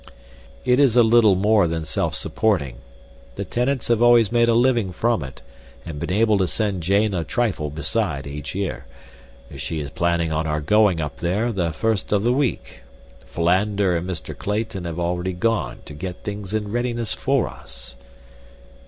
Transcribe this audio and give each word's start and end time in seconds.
"It 0.65 0.79
is 0.79 0.95
a 0.95 1.03
little 1.03 1.35
more 1.35 1.67
than 1.67 1.85
self 1.85 2.15
supporting. 2.15 2.77
The 3.35 3.45
tenants 3.45 3.87
have 3.89 4.01
always 4.01 4.31
made 4.31 4.49
a 4.49 4.55
living 4.55 4.91
from 4.91 5.21
it, 5.23 5.43
and 5.85 5.99
been 5.99 6.11
able 6.11 6.39
to 6.39 6.47
send 6.47 6.81
Jane 6.81 7.13
a 7.13 7.23
trifle 7.23 7.69
beside, 7.69 8.25
each 8.25 8.55
year. 8.55 8.85
She 9.57 9.79
is 9.79 9.91
planning 9.91 10.31
on 10.31 10.47
our 10.47 10.59
going 10.59 10.99
up 10.99 11.17
there 11.17 11.51
the 11.51 11.71
first 11.71 12.11
of 12.11 12.23
the 12.23 12.33
week. 12.33 12.81
Philander 13.27 13.95
and 13.95 14.09
Mr. 14.09 14.35
Clayton 14.35 14.85
have 14.85 14.99
already 14.99 15.33
gone 15.33 15.81
to 15.85 15.93
get 15.93 16.23
things 16.23 16.51
in 16.51 16.71
readiness 16.71 17.13
for 17.13 17.47
us." 17.47 17.95